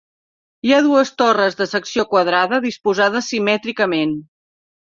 [0.67, 4.21] Hi ha dues torres de secció quadrada disposades simètricament.